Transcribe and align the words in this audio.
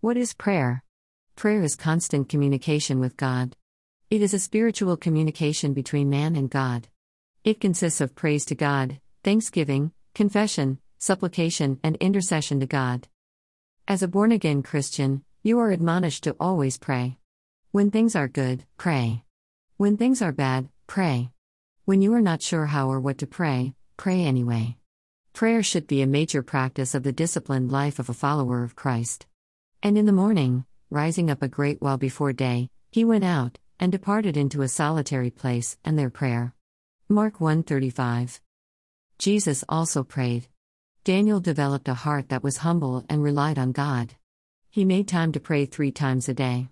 What 0.00 0.16
is 0.16 0.32
prayer? 0.32 0.84
Prayer 1.34 1.60
is 1.60 1.74
constant 1.74 2.28
communication 2.28 3.00
with 3.00 3.16
God. 3.16 3.56
It 4.10 4.22
is 4.22 4.32
a 4.32 4.38
spiritual 4.38 4.96
communication 4.96 5.74
between 5.74 6.08
man 6.08 6.36
and 6.36 6.48
God. 6.48 6.86
It 7.42 7.60
consists 7.60 8.00
of 8.00 8.14
praise 8.14 8.44
to 8.44 8.54
God, 8.54 9.00
thanksgiving, 9.24 9.90
confession, 10.14 10.78
supplication, 10.98 11.80
and 11.82 11.96
intercession 11.96 12.60
to 12.60 12.66
God. 12.66 13.08
As 13.88 14.00
a 14.00 14.06
born 14.06 14.30
again 14.30 14.62
Christian, 14.62 15.24
you 15.42 15.58
are 15.58 15.72
admonished 15.72 16.22
to 16.24 16.36
always 16.38 16.78
pray. 16.78 17.18
When 17.72 17.90
things 17.90 18.14
are 18.14 18.28
good, 18.28 18.66
pray. 18.76 19.24
When 19.78 19.96
things 19.96 20.22
are 20.22 20.30
bad, 20.30 20.68
pray. 20.86 21.32
When 21.86 22.02
you 22.02 22.14
are 22.14 22.20
not 22.20 22.40
sure 22.40 22.66
how 22.66 22.88
or 22.88 23.00
what 23.00 23.18
to 23.18 23.26
pray, 23.26 23.74
pray 23.96 24.22
anyway. 24.22 24.76
Prayer 25.32 25.64
should 25.64 25.88
be 25.88 26.02
a 26.02 26.06
major 26.06 26.44
practice 26.44 26.94
of 26.94 27.02
the 27.02 27.10
disciplined 27.10 27.72
life 27.72 27.98
of 27.98 28.08
a 28.08 28.14
follower 28.14 28.62
of 28.62 28.76
Christ. 28.76 29.26
And 29.80 29.96
in 29.96 30.06
the 30.06 30.12
morning, 30.12 30.64
rising 30.90 31.30
up 31.30 31.40
a 31.40 31.48
great 31.48 31.80
while 31.80 31.98
before 31.98 32.32
day, 32.32 32.70
he 32.90 33.04
went 33.04 33.22
out 33.22 33.58
and 33.78 33.92
departed 33.92 34.36
into 34.36 34.62
a 34.62 34.68
solitary 34.68 35.30
place 35.30 35.78
and 35.84 35.96
there 35.96 36.10
prayer. 36.10 36.52
Mark 37.08 37.38
1:35. 37.38 38.40
Jesus 39.18 39.64
also 39.68 40.02
prayed. 40.02 40.48
Daniel 41.04 41.38
developed 41.38 41.88
a 41.88 41.94
heart 41.94 42.28
that 42.28 42.42
was 42.42 42.58
humble 42.58 43.04
and 43.08 43.22
relied 43.22 43.58
on 43.58 43.70
God. 43.70 44.16
He 44.68 44.84
made 44.84 45.06
time 45.06 45.30
to 45.32 45.40
pray 45.40 45.64
3 45.64 45.92
times 45.92 46.28
a 46.28 46.34
day. 46.34 46.68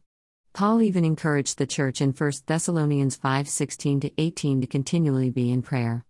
Paul 0.53 0.83
even 0.83 1.05
encouraged 1.05 1.59
the 1.59 1.67
church 1.67 2.01
in 2.01 2.13
1 2.13 2.47
Thessalonians 2.47 3.17
5:16 3.17 4.01
to 4.01 4.11
18 4.21 4.61
to 4.63 4.67
continually 4.67 5.31
be 5.31 5.53
in 5.53 5.63
prayer. 5.63 6.05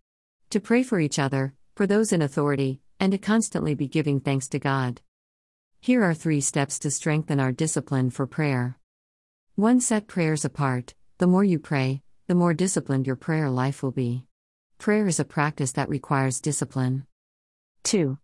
To 0.50 0.60
pray 0.60 0.82
for 0.82 0.98
each 0.98 1.18
other, 1.18 1.54
for 1.74 1.86
those 1.86 2.12
in 2.12 2.22
authority, 2.22 2.80
and 2.98 3.12
to 3.12 3.18
constantly 3.18 3.74
be 3.74 3.86
giving 3.86 4.18
thanks 4.18 4.48
to 4.48 4.58
God. 4.58 5.02
Here 5.86 6.02
are 6.02 6.14
three 6.14 6.40
steps 6.40 6.80
to 6.80 6.90
strengthen 6.90 7.38
our 7.38 7.52
discipline 7.52 8.10
for 8.10 8.26
prayer. 8.26 8.76
1. 9.54 9.80
Set 9.80 10.08
prayers 10.08 10.44
apart. 10.44 10.96
The 11.18 11.28
more 11.28 11.44
you 11.44 11.60
pray, 11.60 12.02
the 12.26 12.34
more 12.34 12.54
disciplined 12.54 13.06
your 13.06 13.14
prayer 13.14 13.48
life 13.48 13.84
will 13.84 13.92
be. 13.92 14.24
Prayer 14.78 15.06
is 15.06 15.20
a 15.20 15.24
practice 15.24 15.70
that 15.70 15.88
requires 15.88 16.40
discipline. 16.40 17.06
2. 17.84 18.18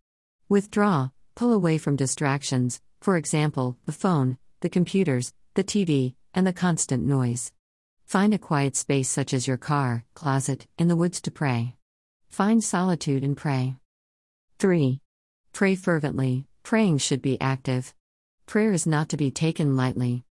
Withdraw, 0.48 1.10
pull 1.36 1.52
away 1.52 1.78
from 1.78 1.94
distractions, 1.94 2.80
for 3.00 3.16
example, 3.16 3.78
the 3.86 3.92
phone, 3.92 4.38
the 4.58 4.68
computers, 4.68 5.32
the 5.54 5.62
TV, 5.62 6.16
and 6.34 6.44
the 6.44 6.52
constant 6.52 7.06
noise. 7.06 7.52
Find 8.06 8.34
a 8.34 8.38
quiet 8.38 8.74
space 8.74 9.08
such 9.08 9.32
as 9.32 9.46
your 9.46 9.56
car, 9.56 10.04
closet, 10.14 10.66
in 10.78 10.88
the 10.88 10.96
woods 10.96 11.20
to 11.20 11.30
pray. 11.30 11.76
Find 12.28 12.64
solitude 12.64 13.22
and 13.22 13.36
pray. 13.36 13.76
3. 14.58 15.00
Pray 15.52 15.76
fervently. 15.76 16.48
Praying 16.62 16.98
should 16.98 17.20
be 17.20 17.40
active. 17.40 17.92
Prayer 18.46 18.72
is 18.72 18.86
not 18.86 19.08
to 19.10 19.16
be 19.16 19.30
taken 19.30 19.76
lightly. 19.76 20.24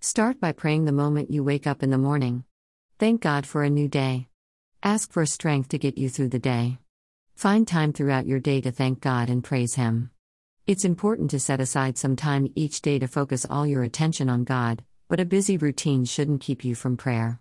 Start 0.00 0.40
by 0.40 0.52
praying 0.52 0.84
the 0.84 0.92
moment 0.92 1.30
you 1.30 1.42
wake 1.42 1.66
up 1.66 1.82
in 1.82 1.90
the 1.90 1.98
morning. 1.98 2.44
Thank 2.98 3.20
God 3.20 3.46
for 3.46 3.62
a 3.62 3.70
new 3.70 3.88
day. 3.88 4.28
Ask 4.82 5.12
for 5.12 5.24
strength 5.24 5.68
to 5.70 5.78
get 5.78 5.96
you 5.96 6.08
through 6.08 6.28
the 6.30 6.38
day. 6.38 6.78
Find 7.34 7.66
time 7.66 7.92
throughout 7.92 8.26
your 8.26 8.40
day 8.40 8.60
to 8.62 8.70
thank 8.70 9.00
God 9.00 9.30
and 9.30 9.44
praise 9.44 9.76
Him. 9.76 10.10
It's 10.66 10.84
important 10.84 11.30
to 11.30 11.40
set 11.40 11.60
aside 11.60 11.96
some 11.96 12.16
time 12.16 12.52
each 12.54 12.82
day 12.82 12.98
to 12.98 13.06
focus 13.06 13.46
all 13.48 13.66
your 13.66 13.82
attention 13.82 14.28
on 14.28 14.44
God, 14.44 14.82
but 15.08 15.20
a 15.20 15.24
busy 15.24 15.56
routine 15.56 16.04
shouldn't 16.04 16.40
keep 16.40 16.64
you 16.64 16.74
from 16.74 16.96
prayer. 16.96 17.40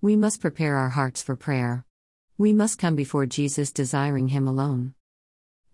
We 0.00 0.14
must 0.16 0.40
prepare 0.40 0.76
our 0.76 0.90
hearts 0.90 1.22
for 1.22 1.34
prayer. 1.34 1.84
We 2.38 2.52
must 2.52 2.78
come 2.78 2.94
before 2.94 3.26
Jesus 3.26 3.72
desiring 3.72 4.28
Him 4.28 4.46
alone. 4.46 4.94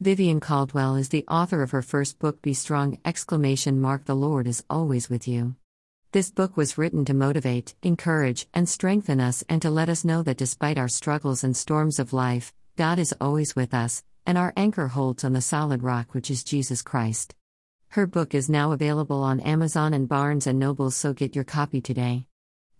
Vivienne 0.02 0.40
Caldwell 0.40 0.96
is 0.96 1.10
the 1.10 1.24
author 1.28 1.62
of 1.62 1.70
her 1.70 1.80
first 1.80 2.18
book 2.18 2.42
Be 2.42 2.54
Strong! 2.54 2.98
exclamation 3.04 3.80
mark 3.80 4.04
The 4.04 4.16
Lord 4.16 4.48
is 4.48 4.64
always 4.68 5.08
with 5.08 5.28
you. 5.28 5.54
This 6.10 6.28
book 6.28 6.56
was 6.56 6.76
written 6.76 7.04
to 7.04 7.14
motivate, 7.14 7.76
encourage, 7.84 8.48
and 8.52 8.68
strengthen 8.68 9.20
us 9.20 9.44
and 9.48 9.62
to 9.62 9.70
let 9.70 9.88
us 9.88 10.04
know 10.04 10.24
that 10.24 10.38
despite 10.38 10.76
our 10.76 10.88
struggles 10.88 11.44
and 11.44 11.56
storms 11.56 12.00
of 12.00 12.12
life, 12.12 12.52
God 12.74 12.98
is 12.98 13.14
always 13.20 13.54
with 13.54 13.72
us, 13.72 14.02
and 14.26 14.36
our 14.36 14.52
anchor 14.56 14.88
holds 14.88 15.22
on 15.22 15.34
the 15.34 15.40
solid 15.40 15.84
rock 15.84 16.14
which 16.14 16.32
is 16.32 16.42
Jesus 16.42 16.82
Christ. 16.82 17.36
Her 17.90 18.08
book 18.08 18.34
is 18.34 18.50
now 18.50 18.72
available 18.72 19.22
on 19.22 19.38
Amazon 19.38 19.94
and 19.94 20.08
Barnes 20.08 20.48
and 20.48 20.58
Noble 20.58 20.90
so 20.90 21.12
get 21.12 21.36
your 21.36 21.44
copy 21.44 21.80
today. 21.80 22.26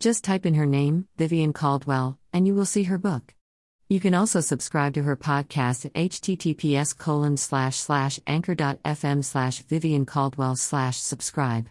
Just 0.01 0.25
type 0.25 0.45
in 0.45 0.55
her 0.55 0.67
name, 0.67 1.07
Vivienne 1.19 1.53
Caldwell, 1.53 2.19
and 2.33 2.49
you 2.49 2.55
will 2.57 2.67
see 2.67 2.83
her 2.83 2.99
book. 2.99 3.33
You 3.93 4.01
can 4.01 4.15
also 4.15 4.41
subscribe 4.41 4.95
to 4.95 5.03
her 5.03 5.19
podcast 5.19 5.85
at 5.85 5.93
https 5.93 6.97
colon 6.97 7.37
slash 7.37 7.77
slash 7.77 8.19
anchor.fm 8.27 9.23
slash 9.23 9.59
Vivienne 9.65 10.07
Caldwell 10.07 10.57
slash 10.57 10.97
subscribe. 10.97 11.69